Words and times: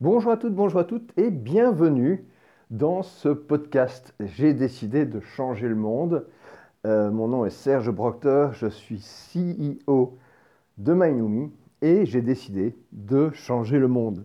Bonjour 0.00 0.30
à 0.30 0.36
toutes, 0.36 0.54
bonjour 0.54 0.78
à 0.78 0.84
toutes 0.84 1.10
et 1.18 1.28
bienvenue 1.28 2.24
dans 2.70 3.02
ce 3.02 3.30
podcast. 3.30 4.14
J'ai 4.20 4.54
décidé 4.54 5.04
de 5.04 5.18
changer 5.18 5.66
le 5.66 5.74
monde. 5.74 6.24
Euh, 6.86 7.10
mon 7.10 7.26
nom 7.26 7.44
est 7.44 7.50
Serge 7.50 7.90
Proctor, 7.90 8.52
je 8.52 8.68
suis 8.68 9.00
CEO 9.00 10.16
de 10.76 10.94
MyNumi 10.94 11.50
et 11.82 12.06
j'ai 12.06 12.22
décidé 12.22 12.76
de 12.92 13.30
changer 13.30 13.80
le 13.80 13.88
monde. 13.88 14.24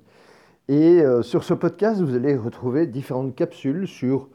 Et 0.68 1.02
euh, 1.02 1.24
sur 1.24 1.44
ce 1.44 1.56
podcast, 1.56 2.00
vous 2.02 2.14
allez 2.14 2.38
retrouver 2.38 2.86
différentes 2.86 3.34
capsules 3.34 3.88
sur 3.88 4.30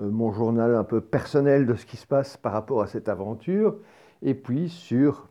euh, 0.00 0.10
mon 0.10 0.32
journal 0.32 0.74
un 0.74 0.82
peu 0.82 1.00
personnel 1.00 1.66
de 1.66 1.76
ce 1.76 1.86
qui 1.86 1.98
se 1.98 2.06
passe 2.08 2.36
par 2.36 2.50
rapport 2.50 2.82
à 2.82 2.88
cette 2.88 3.08
aventure 3.08 3.76
et 4.22 4.34
puis 4.34 4.68
sur 4.68 5.28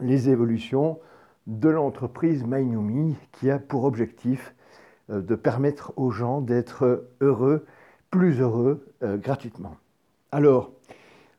les 0.00 0.28
évolutions 0.28 0.98
de 1.46 1.70
l'entreprise 1.70 2.44
MyNumi 2.44 3.16
qui 3.32 3.50
a 3.50 3.58
pour 3.58 3.84
objectif 3.84 4.54
de 5.08 5.34
permettre 5.34 5.92
aux 5.96 6.10
gens 6.10 6.40
d'être 6.40 7.08
heureux, 7.20 7.66
plus 8.10 8.40
heureux 8.40 8.86
euh, 9.02 9.16
gratuitement. 9.16 9.76
Alors, 10.30 10.72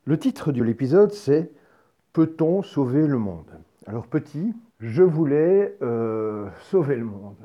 le 0.06 0.18
titre 0.18 0.52
de 0.52 0.64
l'épisode, 0.64 1.12
c'est 1.14 1.52
Peut-on 2.12 2.62
sauver 2.62 3.08
le 3.08 3.18
monde? 3.18 3.50
Alors, 3.88 4.06
petit, 4.08 4.54
je 4.80 5.02
voulais 5.02 5.76
euh, 5.82 6.48
sauver 6.60 6.96
le 6.96 7.06
monde. 7.06 7.38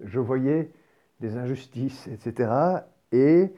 Je 0.00 0.18
voyais 0.18 0.70
des 1.20 1.36
injustices, 1.36 2.08
etc. 2.08 2.50
Et 3.12 3.52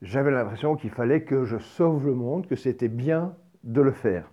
j'avais 0.00 0.30
l'impression 0.30 0.76
qu'il 0.76 0.90
fallait 0.90 1.22
que 1.22 1.44
je 1.44 1.58
sauve 1.58 2.06
le 2.06 2.14
monde, 2.14 2.46
que 2.46 2.56
c'était 2.56 2.88
bien 2.88 3.34
de 3.64 3.80
le 3.80 3.92
faire. 3.92 4.30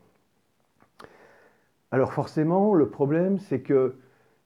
Alors 1.91 2.13
forcément, 2.13 2.73
le 2.73 2.89
problème, 2.89 3.39
c'est 3.39 3.61
que 3.61 3.95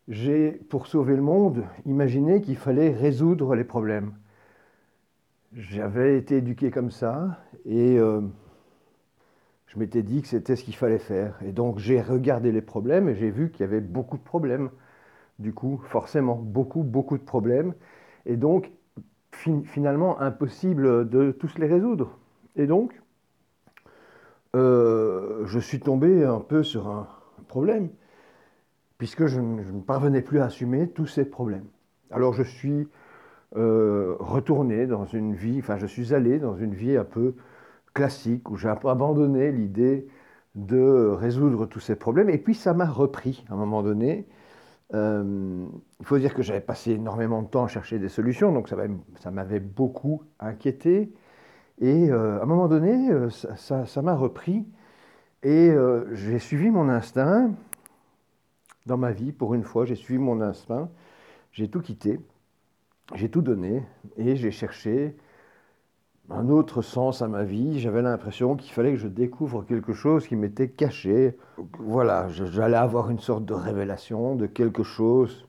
j'ai, 0.09 0.51
pour 0.51 0.87
sauver 0.87 1.15
le 1.15 1.21
monde, 1.21 1.63
imaginé 1.85 2.41
qu'il 2.41 2.57
fallait 2.57 2.89
résoudre 2.89 3.55
les 3.55 3.63
problèmes. 3.63 4.13
J'avais 5.53 6.17
été 6.17 6.37
éduqué 6.37 6.71
comme 6.71 6.91
ça 6.91 7.39
et 7.65 7.97
euh, 7.97 8.21
je 9.67 9.79
m'étais 9.79 10.03
dit 10.03 10.21
que 10.21 10.27
c'était 10.27 10.55
ce 10.55 10.63
qu'il 10.63 10.75
fallait 10.75 10.99
faire. 10.99 11.39
Et 11.45 11.51
donc 11.51 11.77
j'ai 11.77 12.01
regardé 12.01 12.51
les 12.51 12.61
problèmes 12.61 13.07
et 13.07 13.15
j'ai 13.15 13.29
vu 13.29 13.51
qu'il 13.51 13.61
y 13.61 13.63
avait 13.63 13.81
beaucoup 13.81 14.17
de 14.17 14.23
problèmes. 14.23 14.71
Du 15.37 15.53
coup, 15.53 15.79
forcément, 15.85 16.35
beaucoup, 16.35 16.83
beaucoup 16.83 17.17
de 17.17 17.23
problèmes. 17.23 17.73
Et 18.25 18.35
donc, 18.35 18.71
finalement, 19.31 20.19
impossible 20.19 21.07
de 21.07 21.31
tous 21.31 21.57
les 21.57 21.67
résoudre. 21.67 22.17
Et 22.57 22.67
donc, 22.67 23.01
euh, 24.55 25.45
je 25.45 25.59
suis 25.59 25.79
tombé 25.79 26.25
un 26.25 26.41
peu 26.41 26.61
sur 26.61 26.89
un 26.89 27.07
problème 27.47 27.89
puisque 28.99 29.25
je, 29.25 29.39
ne 29.39 29.81
parvenais 29.81 30.21
plus 30.21 30.39
à 30.39 30.45
assumer 30.45 30.89
tous 30.89 31.07
ces 31.07 31.25
problèmes. 31.25 31.65
Alors 32.11 32.33
je 32.33 32.43
suis 32.43 32.87
euh, 33.55 34.15
retourné 34.19 34.85
dans 34.85 35.05
une 35.05 35.33
vie, 35.33 35.57
enfin 35.59 35.77
je 35.77 35.87
suis 35.87 36.13
allé 36.13 36.37
dans 36.37 36.55
une 36.55 36.75
vie 36.75 36.97
un 36.97 37.05
peu 37.05 37.33
classique, 37.95 38.51
où 38.51 38.57
j'ai 38.57 38.67
abandonné 38.67 39.51
l'idée 39.51 40.05
de 40.53 41.07
résoudre 41.17 41.65
tous 41.65 41.79
ces 41.79 41.95
problèmes, 41.95 42.29
et 42.29 42.37
puis 42.37 42.53
ça 42.53 42.73
m'a 42.73 42.85
repris 42.85 43.45
à 43.49 43.53
un 43.53 43.57
moment 43.57 43.81
donné. 43.81 44.27
Euh, 44.93 45.65
il 45.99 46.05
faut 46.05 46.17
dire 46.17 46.33
que 46.33 46.41
j'avais 46.41 46.61
passé 46.61 46.91
énormément 46.91 47.41
de 47.41 47.47
temps 47.47 47.63
à 47.63 47.67
chercher 47.67 47.99
des 47.99 48.09
solutions, 48.09 48.51
donc 48.51 48.67
ça 48.67 49.31
m'avait 49.31 49.59
beaucoup 49.59 50.23
inquiété. 50.39 51.13
Et 51.79 52.11
euh, 52.11 52.39
à 52.39 52.43
un 52.43 52.45
moment 52.45 52.67
donné, 52.67 53.09
ça 53.29 54.01
m'a 54.01 54.15
repris, 54.15 54.67
et 55.43 55.71
j'ai 56.11 56.39
suivi 56.39 56.69
mon 56.69 56.89
instinct, 56.89 57.51
dans 58.89 58.97
ma 58.97 59.11
vie, 59.11 59.31
pour 59.31 59.53
une 59.53 59.63
fois, 59.63 59.85
j'ai 59.85 59.95
suivi 59.95 60.19
mon 60.19 60.41
instinct, 60.41 60.89
j'ai 61.51 61.69
tout 61.69 61.79
quitté, 61.79 62.19
j'ai 63.15 63.29
tout 63.29 63.41
donné 63.41 63.83
et 64.17 64.35
j'ai 64.35 64.51
cherché 64.51 65.15
un 66.31 66.49
autre 66.49 66.81
sens 66.81 67.21
à 67.21 67.27
ma 67.27 67.43
vie. 67.43 67.79
J'avais 67.79 68.01
l'impression 68.01 68.55
qu'il 68.55 68.71
fallait 68.71 68.91
que 68.91 68.97
je 68.97 69.07
découvre 69.07 69.63
quelque 69.63 69.93
chose 69.93 70.27
qui 70.27 70.35
m'était 70.35 70.69
caché. 70.69 71.37
Voilà, 71.79 72.27
j'allais 72.29 72.77
avoir 72.77 73.09
une 73.11 73.19
sorte 73.19 73.45
de 73.45 73.53
révélation 73.53 74.35
de 74.35 74.47
quelque 74.47 74.83
chose 74.83 75.47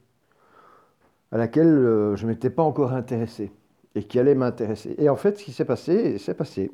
à 1.33 1.39
laquelle 1.39 1.69
euh, 1.69 2.17
je 2.17 2.27
ne 2.27 2.33
m'étais 2.33 2.51
pas 2.51 2.63
encore 2.63 2.93
intéressé 2.93 3.53
et 3.95 4.05
qui 4.05 4.19
allait 4.19 4.35
m'intéresser. 4.35 4.95
Et 4.99 5.09
en 5.09 5.17
fait, 5.17 5.39
ce 5.39 5.45
qui 5.45 5.53
s'est 5.53 5.65
passé, 5.65 6.19
c'est 6.19 6.35
passé, 6.35 6.73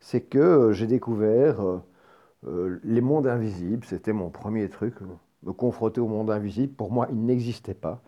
c'est 0.00 0.22
que 0.22 0.38
euh, 0.38 0.72
j'ai 0.72 0.86
découvert 0.86 1.60
euh, 2.46 2.80
les 2.82 3.00
mondes 3.00 3.26
invisibles. 3.26 3.84
C'était 3.84 4.12
mon 4.12 4.30
premier 4.30 4.68
truc 4.68 4.94
me 5.42 5.52
confronter 5.52 6.00
au 6.00 6.08
monde 6.08 6.30
invisible, 6.30 6.72
pour 6.72 6.92
moi, 6.92 7.08
il 7.10 7.24
n'existait 7.24 7.74
pas. 7.74 8.00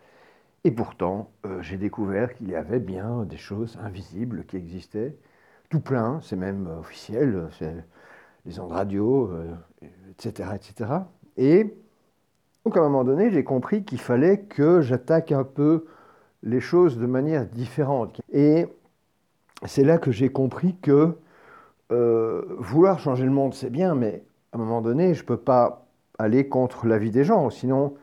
Et 0.63 0.71
pourtant, 0.71 1.29
euh, 1.45 1.61
j'ai 1.61 1.77
découvert 1.77 2.33
qu'il 2.33 2.49
y 2.49 2.55
avait 2.55 2.79
bien 2.79 3.23
des 3.23 3.37
choses 3.37 3.77
invisibles 3.83 4.45
qui 4.45 4.57
existaient, 4.57 5.15
tout 5.69 5.79
plein, 5.79 6.19
c'est 6.23 6.35
même 6.35 6.67
officiel, 6.79 7.49
c'est 7.57 7.73
les 8.45 8.59
ondes 8.59 8.71
radio, 8.71 9.31
etc., 10.11 10.49
euh, 10.51 10.55
etc. 10.55 10.91
Et 11.37 11.75
donc 12.65 12.77
à 12.77 12.79
un 12.79 12.83
moment 12.83 13.03
donné, 13.03 13.29
j'ai 13.29 13.43
compris 13.43 13.83
qu'il 13.83 13.99
fallait 13.99 14.39
que 14.39 14.81
j'attaque 14.81 15.31
un 15.31 15.43
peu 15.43 15.85
les 16.41 16.59
choses 16.59 16.97
de 16.97 17.05
manière 17.05 17.45
différente. 17.45 18.21
Et 18.31 18.67
c'est 19.65 19.83
là 19.83 19.97
que 19.97 20.11
j'ai 20.11 20.29
compris 20.29 20.75
que 20.81 21.15
euh, 21.91 22.43
vouloir 22.57 22.99
changer 22.99 23.25
le 23.25 23.31
monde, 23.31 23.53
c'est 23.53 23.69
bien, 23.69 23.93
mais 23.93 24.23
à 24.51 24.57
un 24.57 24.59
moment 24.59 24.81
donné, 24.81 25.13
je 25.13 25.21
ne 25.21 25.27
peux 25.27 25.37
pas 25.37 25.84
aller 26.19 26.47
contre 26.47 26.87
l'avis 26.87 27.11
des 27.11 27.23
gens. 27.23 27.49
Sinon, 27.49 27.95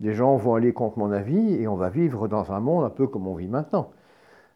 des 0.00 0.14
gens 0.14 0.36
vont 0.36 0.54
aller 0.54 0.72
contre 0.72 0.98
mon 0.98 1.12
avis 1.12 1.54
et 1.54 1.68
on 1.68 1.76
va 1.76 1.90
vivre 1.90 2.28
dans 2.28 2.52
un 2.52 2.60
monde 2.60 2.84
un 2.84 2.90
peu 2.90 3.06
comme 3.06 3.26
on 3.26 3.34
vit 3.34 3.48
maintenant. 3.48 3.90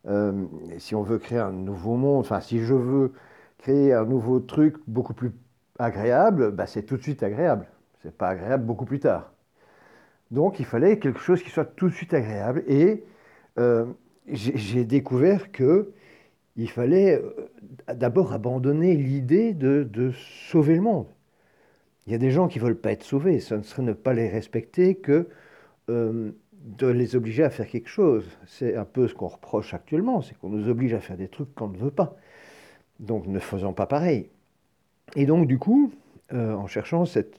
Euh, 0.06 0.46
si 0.78 0.94
on 0.94 1.02
veut 1.02 1.19
créer 1.19 1.38
un 1.38 1.52
nouveau 1.52 1.96
monde, 1.96 2.20
enfin 2.20 2.41
si 2.41 2.60
je 2.60 2.74
veux 2.74 3.12
créer 3.58 3.92
un 3.92 4.04
nouveau 4.04 4.41
truc 4.41 4.76
beaucoup 4.86 5.14
plus 5.14 5.32
agréable, 5.78 6.50
bah, 6.52 6.66
c'est 6.66 6.82
tout 6.82 6.96
de 6.96 7.02
suite 7.02 7.22
agréable. 7.22 7.66
C'est 8.02 8.16
pas 8.16 8.28
agréable 8.28 8.64
beaucoup 8.64 8.84
plus 8.84 9.00
tard. 9.00 9.32
Donc 10.30 10.60
il 10.60 10.66
fallait 10.66 10.98
quelque 10.98 11.20
chose 11.20 11.42
qui 11.42 11.50
soit 11.50 11.64
tout 11.64 11.88
de 11.88 11.94
suite 11.94 12.14
agréable. 12.14 12.64
Et 12.69 13.04
euh, 13.58 13.86
j'ai 14.26 14.84
découvert 14.84 15.52
que 15.52 15.92
il 16.56 16.70
fallait 16.70 17.14
euh, 17.16 17.50
d'abord 17.94 18.32
abandonner 18.32 18.96
l'idée 18.96 19.54
de 19.54 20.12
sauver 20.50 20.75
le 20.75 20.82
monde. 20.82 21.06
Il 22.08 22.12
y 22.12 22.14
a 22.14 22.19
des 22.19 22.30
gens 22.30 22.48
qui 22.48 22.58
ne 22.58 22.64
veulent 22.64 22.80
pas 22.80 22.92
être 22.92 23.02
sauvés. 23.02 23.38
Ce 23.38 23.54
ne 23.54 23.60
serait 23.60 23.82
ne 23.82 23.92
pas 23.92 24.14
les 24.14 24.30
respecter 24.30 24.94
que 24.94 25.28
euh, 25.91 26.30
de 26.52 26.86
les 26.86 27.16
obliger 27.16 27.44
à 27.44 27.50
faire 27.50 27.66
quelque 27.66 27.91
chose. 27.91 28.24
C'est 28.46 28.76
un 28.76 28.86
peu 28.86 29.08
ce 29.08 29.14
qu'on 29.14 29.26
reproche 29.26 29.74
actuellement, 29.74 30.22
c'est 30.22 30.34
qu'on 30.38 30.48
nous 30.48 30.70
oblige 30.70 30.94
à 30.94 31.00
faire 31.00 31.19
des 31.19 31.28
trucs 31.28 31.54
qu'on 31.54 31.69
ne 31.69 31.76
veut 31.76 31.91
pas. 31.91 32.16
Donc 32.98 33.26
ne 33.26 33.38
faisons 33.38 33.74
pas 33.74 33.84
pareil. 33.84 34.30
Et 35.16 35.26
donc 35.26 35.46
du 35.46 35.58
coup, 35.58 35.92
euh, 36.32 36.54
en 36.54 36.66
cherchant 36.66 37.04
cette 37.04 37.38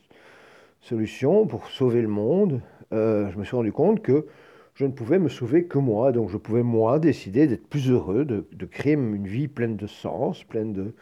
solution 0.82 1.48
pour 1.48 1.66
sauver 1.70 2.04
le 2.04 2.08
monde, 2.08 2.62
euh, 2.94 3.32
je 3.32 3.40
me 3.40 3.46
suis 3.46 3.56
rendu 3.56 3.72
compte 3.72 4.04
que 4.04 4.28
je 4.76 4.86
ne 4.86 4.92
pouvais 4.92 5.18
me 5.18 5.30
sauver 5.30 5.66
que 5.66 5.80
moi. 5.80 6.12
Donc 6.12 6.30
je 6.30 6.38
pouvais 6.38 6.62
moi 6.62 7.00
décider 7.00 7.48
d'être 7.48 7.68
plus 7.68 7.90
heureux, 7.90 8.24
de, 8.24 8.66
créer 8.68 8.94
une 8.94 9.26
vie 9.26 9.48
pleine 9.48 9.78
de 9.78 9.88
sens, 9.88 10.44
pleine 10.44 10.74
de, 10.74 10.94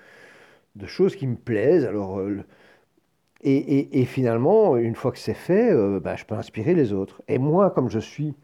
de 0.78 0.86
choses 0.86 1.18
qui 1.18 1.28
me 1.28 1.36
plaisent. 1.36 1.84
Alors 1.84 2.22
et, 3.42 4.06
finalement, 4.06 4.78
une 4.78 4.96
fois 4.96 5.12
que 5.12 5.20
c'est 5.20 5.34
fait, 5.34 5.72
euh, 5.72 6.00
bah, 6.00 6.16
je 6.16 6.26
peux 6.26 6.36
inspirer 6.36 6.74
les 6.74 6.94
autres. 6.94 7.22
Et 7.28 7.38
moi, 7.38 7.70
comme 7.72 7.90
je 7.90 8.00
suis 8.00 8.36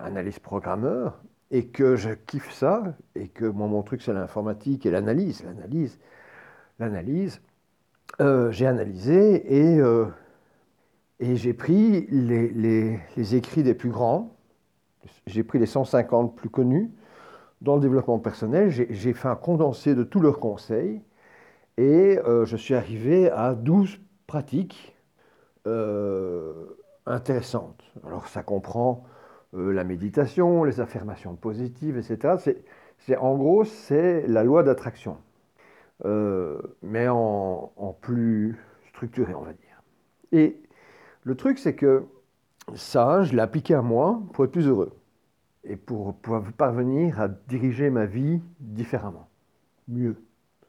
analyste 0.00 0.40
programmeur, 0.40 1.20
et 1.50 1.66
que 1.66 1.96
je 1.96 2.10
kiffe 2.10 2.52
ça, 2.52 2.94
et 3.16 3.26
que 3.26 3.44
moi, 3.44 3.66
mon 3.66 3.82
truc, 3.82 4.02
c'est 4.02 4.12
l'informatique 4.12 4.86
et 4.86 4.90
l'analyse, 4.90 5.42
l'analyse, 5.44 5.98
l'analyse, 6.78 7.40
euh, 8.20 8.52
j'ai 8.52 8.66
analysé 8.66 9.56
et, 9.56 9.80
euh, 9.80 10.06
j'ai 11.20 11.52
pris 11.52 12.06
les, 12.10 13.34
écrits 13.34 13.64
des 13.64 13.74
plus 13.74 13.90
grands, 13.90 14.36
j'ai 15.26 15.42
pris 15.42 15.58
les 15.58 15.66
150 15.66 16.36
plus 16.36 16.50
connus 16.50 16.90
dans 17.62 17.74
le 17.74 17.80
développement 17.80 18.20
personnel, 18.20 18.70
j'ai 18.70 19.12
fait 19.12 19.28
un 19.28 19.36
condensé 19.36 19.94
de 19.94 20.04
tous 20.04 20.20
leurs 20.20 20.38
conseils, 20.38 21.02
et 21.76 22.18
je 22.44 22.56
suis 22.56 22.74
arrivé 22.74 23.28
à 23.30 23.54
12 23.54 24.00
pratique 24.30 24.94
euh, 25.66 26.66
intéressante. 27.04 27.82
Alors 28.06 28.28
ça 28.28 28.44
comprend 28.44 29.04
euh, 29.54 29.72
la 29.72 29.82
méditation, 29.82 30.62
les 30.62 30.78
affirmations 30.78 31.34
positives, 31.34 31.98
etc. 31.98 32.36
C'est, 32.98 33.16
en 33.16 33.36
gros, 33.36 33.64
c'est 33.64 34.28
la 34.28 34.44
loi 34.44 34.62
d'attraction, 34.62 35.16
euh, 36.04 36.62
mais 36.80 37.08
en, 37.08 37.72
plus 38.00 38.56
structuré, 38.90 39.34
on 39.34 39.40
va 39.40 39.52
dire. 39.52 39.82
Et 40.30 40.62
le 41.24 41.34
truc, 41.34 41.58
c'est 41.58 41.74
que 41.74 42.04
ça, 42.76 43.24
je 43.24 43.32
l'ai 43.32 43.42
appliqué 43.42 43.74
à 43.74 43.82
moi 43.82 44.22
pour 44.32 44.44
être 44.44 44.52
plus 44.52 44.68
heureux 44.68 44.92
et 45.64 45.74
pour 45.74 46.14
pouvoir 46.14 46.44
parvenir 46.52 47.20
à 47.20 47.26
diriger 47.26 47.90
ma 47.90 48.06
vie 48.06 48.40
différemment, 48.60 49.28
mieux, 49.88 50.22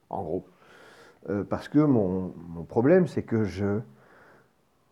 en 0.10 0.24
gros. 0.24 0.48
Euh, 1.30 1.44
parce 1.44 1.68
que 1.68 1.80
mon, 1.80 2.34
problème, 2.68 3.08
c'est 3.08 3.24
que 3.24 3.44
je, 3.44 3.80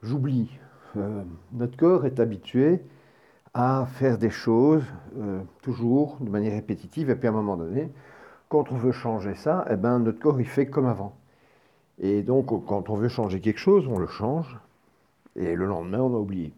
j'oublie. 0.03 0.49
Euh, 0.97 1.23
notre 1.53 1.77
corps 1.77 2.05
est 2.05 2.19
habitué 2.19 2.81
à 3.53 3.87
faire 3.93 4.17
des 4.17 4.29
choses 4.29 4.83
euh, 5.17 5.41
toujours 5.61 6.17
de 6.19 6.29
manière 6.29 6.53
répétitive. 6.53 7.09
Et 7.09 7.15
puis 7.15 7.27
à 7.27 7.31
un 7.31 7.33
moment 7.33 7.57
donné, 7.57 7.91
quand 8.47 8.71
on 8.71 8.77
veut 8.77 8.91
changer 8.91 9.35
ça, 9.35 9.65
eh 9.69 9.75
ben, 9.75 9.99
notre 9.99 10.19
corps 10.19 10.39
il 10.39 10.47
fait 10.47 10.67
comme 10.67 10.85
avant. 10.85 11.15
Et 11.99 12.23
donc 12.23 12.47
quand 12.67 12.89
on 12.89 12.95
veut 12.95 13.09
changer 13.09 13.41
quelque 13.41 13.59
chose, 13.59 13.87
on 13.87 13.97
le 13.97 14.07
change. 14.07 14.59
Et 15.35 15.55
le 15.55 15.65
lendemain, 15.65 15.99
on 15.99 16.15
a 16.15 16.19
oublié. 16.19 16.53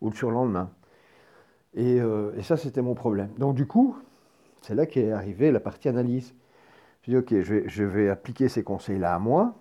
Ou 0.00 0.10
le 0.10 0.16
surlendemain. 0.16 0.70
Et, 1.74 1.96
et 1.96 2.42
ça, 2.42 2.56
c'était 2.56 2.82
mon 2.82 2.94
problème. 2.94 3.30
Donc 3.38 3.54
du 3.54 3.66
coup, 3.66 3.96
c'est 4.62 4.74
là 4.74 4.86
qu'est 4.86 5.12
arrivée 5.12 5.50
la 5.50 5.60
partie 5.60 5.88
analyse. 5.88 6.34
Je 7.02 7.10
dis, 7.10 7.16
ok, 7.16 7.28
je 7.30 7.54
vais, 7.54 7.68
je 7.68 7.84
vais 7.84 8.08
appliquer 8.08 8.48
ces 8.48 8.62
conseils-là 8.62 9.14
à 9.14 9.18
moi. 9.18 9.54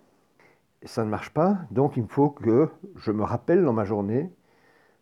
Ça 0.83 1.03
ne 1.03 1.09
marche 1.09 1.31
pas, 1.31 1.59
donc 1.69 1.95
il 1.97 2.03
me 2.03 2.07
faut 2.07 2.29
que 2.29 2.69
je 2.95 3.11
me 3.11 3.23
rappelle 3.23 3.63
dans 3.63 3.73
ma 3.73 3.85
journée 3.85 4.31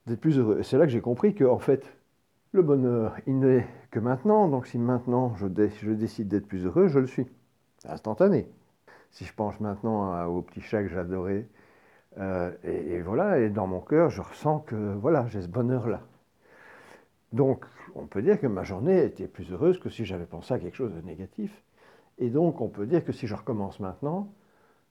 d'être 0.08 0.20
plus 0.20 0.38
heureux. 0.38 0.64
C'est 0.64 0.78
là 0.78 0.86
que 0.86 0.92
j'ai 0.92 1.02
compris 1.02 1.34
que, 1.36 1.46
en 1.46 1.60
fait, 1.60 1.86
le 2.52 2.62
bonheur, 2.62 3.16
il 3.28 3.40
n'est 3.40 3.68
que 3.92 4.00
maintenant. 4.00 4.48
Donc 4.48 4.68
si 4.68 4.78
maintenant 4.78 5.36
je, 5.36 5.48
je 5.82 5.92
décide 5.92 6.28
d'être 6.28 6.48
plus 6.48 6.66
heureux, 6.66 6.88
je 6.88 7.00
le 7.00 7.08
suis. 7.08 7.28
Instantané. 7.86 8.50
Si 9.12 9.26
je 9.26 9.34
pense 9.34 9.60
maintenant 9.60 10.26
au 10.26 10.42
petit 10.42 10.62
chat 10.62 10.84
que 10.84 10.90
j'adorais, 10.90 11.48
euh, 12.18 12.52
et, 12.64 12.96
et, 12.96 13.02
voilà, 13.02 13.40
et 13.40 13.50
dans 13.50 13.68
mon 13.68 13.80
cœur, 13.80 14.10
je 14.10 14.22
ressens 14.22 14.60
que 14.60 14.76
voilà, 14.76 15.28
j'ai 15.28 15.42
ce 15.42 15.48
bonheur-là. 15.48 16.02
Donc, 17.32 17.66
on 17.96 18.06
peut 18.08 18.22
dire 18.22 18.40
que 18.40 18.48
ma 18.48 18.64
journée 18.64 19.04
était 19.04 19.28
plus 19.28 19.52
heureuse 19.52 19.80
que 19.80 19.90
si 19.90 20.06
j'avais 20.06 20.26
pensé 20.26 20.54
à 20.54 20.60
quelque 20.60 20.76
chose 20.76 20.94
de 20.94 21.02
négatif. 21.02 21.64
Et 22.20 22.30
donc, 22.30 22.62
on 22.62 22.68
peut 22.68 22.86
dire 22.86 23.04
que 23.04 23.12
si 23.12 23.28
je 23.28 23.34
recommence 23.34 23.80
maintenant, 23.80 24.32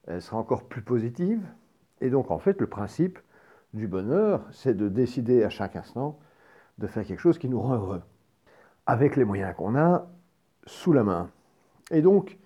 elle 0.06 0.22
sera 0.22 0.38
encore 0.38 0.64
plus 0.64 0.82
positive. 0.82 1.42
Et 2.00 2.10
donc, 2.10 2.30
en 2.30 2.38
fait, 2.38 2.60
le 2.60 2.66
principe 2.66 3.18
du 3.74 3.86
bonheur, 3.86 4.42
c'est 4.50 4.74
de 4.74 4.88
décider 4.88 5.44
à 5.44 5.50
chaque 5.50 5.76
instant 5.76 6.18
de 6.78 6.86
faire 6.86 7.04
quelque 7.04 7.20
chose 7.20 7.38
qui 7.38 7.48
nous 7.48 7.60
rend 7.60 7.74
heureux, 7.74 8.02
avec 8.86 9.16
les 9.16 9.24
moyens 9.24 9.54
qu'on 9.56 9.76
a 9.76 10.08
sous 10.66 10.92
la 10.92 11.04
main. 11.04 11.30
Et 11.90 12.00
donc, 12.02 12.38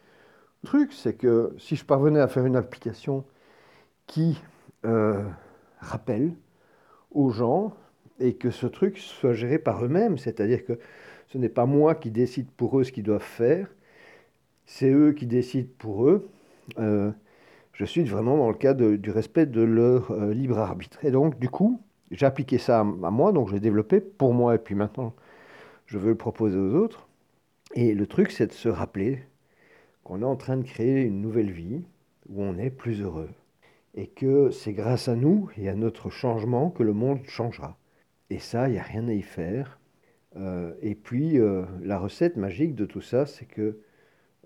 le 0.62 0.66
truc, 0.66 0.92
c'est 0.92 1.14
que 1.14 1.54
si 1.58 1.76
je 1.76 1.84
parvenais 1.84 2.20
à 2.20 2.28
faire 2.28 2.44
une 2.44 2.56
application 2.56 3.24
qui 4.06 4.42
euh, 4.84 5.22
rappelle 5.80 6.32
aux 7.10 7.30
gens 7.30 7.74
et 8.18 8.34
que 8.34 8.50
ce 8.50 8.66
truc 8.66 8.98
soit 8.98 9.32
géré 9.32 9.58
par 9.58 9.84
eux-mêmes, 9.84 10.18
c'est-à-dire 10.18 10.64
que 10.64 10.78
ce 11.28 11.38
n'est 11.38 11.48
pas 11.48 11.66
moi 11.66 11.94
qui 11.94 12.10
décide 12.10 12.50
pour 12.50 12.78
eux 12.78 12.84
ce 12.84 12.92
qu'ils 12.92 13.04
doivent 13.04 13.22
faire, 13.22 13.68
c'est 14.66 14.90
eux 14.90 15.12
qui 15.12 15.26
décident 15.26 15.68
pour 15.78 16.08
eux. 16.08 16.28
Euh, 16.78 17.10
je 17.72 17.84
suis 17.84 18.04
vraiment 18.04 18.36
dans 18.36 18.48
le 18.48 18.54
cadre 18.56 18.96
du 18.96 19.10
respect 19.10 19.46
de 19.46 19.62
leur 19.62 20.10
euh, 20.10 20.32
libre 20.32 20.58
arbitre. 20.58 21.04
Et 21.04 21.10
donc, 21.10 21.38
du 21.38 21.48
coup, 21.48 21.80
j'ai 22.10 22.26
appliqué 22.26 22.58
ça 22.58 22.80
à, 22.80 22.84
moi, 22.84 23.32
donc 23.32 23.48
je 23.48 23.54
l'ai 23.54 23.60
développé 23.60 24.00
pour 24.00 24.34
moi, 24.34 24.54
et 24.54 24.58
puis 24.58 24.74
maintenant, 24.74 25.14
je 25.86 25.98
veux 25.98 26.10
le 26.10 26.16
proposer 26.16 26.58
aux 26.58 26.74
autres. 26.74 27.08
Et 27.74 27.94
le 27.94 28.06
truc, 28.06 28.30
c'est 28.30 28.46
de 28.46 28.52
se 28.52 28.68
rappeler 28.68 29.22
qu'on 30.04 30.22
est 30.22 30.26
en 30.26 30.36
train 30.36 30.56
de 30.56 30.64
créer 30.64 31.02
une 31.02 31.20
nouvelle 31.20 31.50
vie 31.50 31.82
où 32.28 32.42
on 32.42 32.58
est 32.58 32.70
plus 32.70 33.00
heureux. 33.00 33.30
Et 33.94 34.06
que 34.06 34.50
c'est 34.50 34.72
grâce 34.72 35.08
à 35.08 35.16
nous 35.16 35.50
et 35.56 35.68
à 35.68 35.74
notre 35.74 36.10
changement 36.10 36.70
que 36.70 36.82
le 36.82 36.92
monde 36.92 37.20
changera. 37.24 37.76
Et 38.30 38.38
ça, 38.38 38.68
il 38.68 38.72
n'y 38.72 38.78
a 38.78 38.82
rien 38.82 39.06
à 39.08 39.12
y 39.12 39.22
faire. 39.22 39.78
Euh, 40.36 40.72
et 40.80 40.94
puis, 40.94 41.38
la 41.82 41.98
recette 41.98 42.36
magique 42.36 42.74
de 42.74 42.86
tout 42.86 43.02
ça, 43.02 43.26
c'est 43.26 43.44
que 43.44 43.78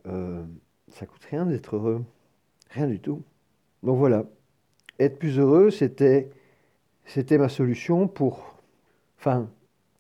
euh, 0.07 0.43
ça 0.89 1.07
coûte 1.07 1.25
rien 1.31 1.47
d'être 1.47 1.77
heureux. 1.77 2.05
Rien 2.71 2.87
du 2.87 3.01
tout. 3.01 3.23
Donc 3.83 3.99
voilà, 3.99 4.25
être 4.99 5.19
plus 5.19 5.39
heureux, 5.39 5.71
c'était, 5.71 6.31
c'était 7.05 7.39
ma 7.39 7.49
solution 7.49 8.09
pour, 8.09 8.57
enfin, 9.19 9.49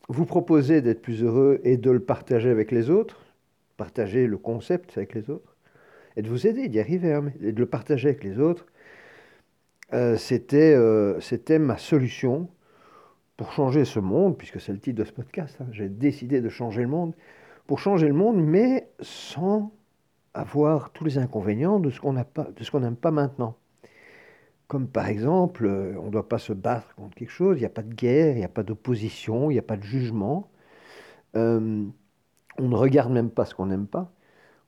vous 0.08 0.25
proposer 0.25 0.81
d'être 0.81 1.03
plus 1.03 1.23
heureux 1.23 1.61
et 1.64 1.76
de 1.76 1.91
le 1.91 2.00
partager 2.00 2.50
avec 2.50 2.70
les 2.73 2.91
autres, 2.91 3.25
partager 3.76 4.26
le 4.26 4.38
concept 4.38 4.97
avec 4.97 5.14
les 5.14 5.31
autres, 5.31 5.56
et 6.17 6.23
de 6.23 6.29
vous 6.29 6.47
aider 6.47 6.69
d'y 6.69 6.81
arriver, 6.81 7.12
hein, 7.12 7.31
et 7.41 7.52
de 7.52 7.59
le 7.59 7.67
partager 7.67 8.09
avec 8.09 8.25
les 8.25 8.38
autres, 8.38 8.67
euh, 9.93 10.17
c'était, 10.17 10.75
euh, 10.75 11.20
c'était 11.20 11.59
ma 11.59 11.79
solution 11.79 12.49
pour 13.37 13.52
changer 13.52 13.85
ce 13.85 14.00
monde, 14.00 14.37
puisque 14.37 14.61
c'est 14.61 14.73
le 14.73 14.81
titre 14.81 14.99
de 14.99 15.05
ce 15.05 15.12
podcast. 15.12 15.56
Hein. 15.61 15.67
J'ai 15.73 15.88
décidé 15.88 16.41
de 16.41 16.49
changer 16.49 16.82
le 16.82 16.88
monde, 16.88 17.14
pour 17.67 17.79
changer 17.79 18.09
le 18.09 18.14
monde, 18.14 18.43
mais 18.43 18.88
sans 19.00 19.73
avoir 20.37 20.91
tous 20.91 21.05
les 21.05 21.19
inconvénients 21.19 21.81
de 21.81 21.91
ce 21.91 22.00
qu'on 22.00 22.12
n'aime 22.81 22.97
pas 22.97 23.11
maintenant. 23.11 23.56
Comme 24.69 24.88
par 24.88 25.09
exemple, 25.09 25.65
euh, 25.65 25.94
on 26.00 26.06
ne 26.06 26.11
doit 26.11 26.29
pas 26.29 26.38
se 26.38 26.53
battre 26.53 26.94
contre 26.97 27.15
quelque 27.15 27.31
chose, 27.31 27.56
il 27.59 27.61
n'y 27.61 27.67
a 27.67 27.71
pas 27.71 27.83
de 27.83 27.94
guerre, 27.94 28.35
il 28.35 28.38
n'y 28.38 28.44
a 28.44 28.49
pas 28.49 28.65
d'opposition, 28.65 29.50
il 29.50 29.55
n'y 29.55 29.61
a 29.61 29.62
pas 29.62 29.77
de 29.77 29.85
jugement. 29.85 30.50
Euh, 31.37 31.85
on 32.59 32.69
ne 32.69 32.75
regarde 32.75 33.12
même 33.12 33.31
pas 33.31 33.44
ce 33.44 33.55
qu'on 33.55 33.67
n'aime 33.67 33.87
pas. 33.87 34.12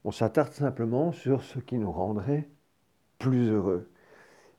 On 0.04 0.12
s'attarde 0.12 0.52
simplement 0.52 1.12
sur 1.12 1.42
ce 1.42 1.58
qui 1.58 1.78
nous 1.78 1.90
rendrait 1.90 2.48
plus 3.18 3.48
heureux. 3.50 3.90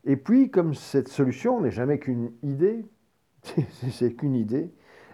Et 0.05 0.17
puis, 0.17 0.51
comme 0.51 0.73
cette 0.73 1.07
solution 1.07 1.61
n'est 1.61 1.71
jamais 1.71 1.99
qu'une 1.99 2.31
idée, 2.43 2.85
c'est 3.91 4.13
qu'une 4.13 4.35
idée, 4.35 4.71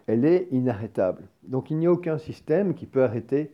elle 0.07 0.25
est 0.25 0.47
inarrêtable. 0.51 1.27
Donc 1.43 1.69
il 1.71 1.77
n'y 1.77 1.87
a 1.87 1.91
aucun 1.91 2.17
système 2.17 2.73
qui 2.73 2.85
peut 2.85 3.03
arrêter 3.03 3.51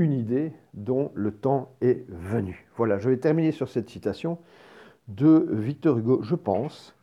une 0.00 0.14
idée 0.14 0.52
dont 0.72 1.12
le 1.14 1.30
temps 1.30 1.76
est 1.82 2.04
venu. 2.08 2.66
Voilà, 2.76 2.98
je 2.98 3.10
vais 3.10 3.18
terminer 3.18 3.52
sur 3.52 3.68
cette 3.68 3.90
citation 3.90 4.38
de 5.08 5.46
Victor 5.50 5.98
Hugo, 5.98 6.22
je 6.22 6.34
pense, 6.34 6.96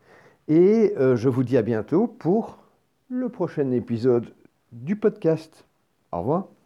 et 0.47 0.93
euh, 0.97 1.15
je 1.15 1.29
vous 1.29 1.43
dis 1.43 1.57
à 1.57 1.61
bientôt 1.61 2.07
pour 2.07 2.57
le 3.09 3.29
prochain 3.29 3.71
épisode 3.71 4.33
du 4.71 4.95
podcast. 4.95 5.65
Au 6.11 6.19
revoir. 6.19 6.56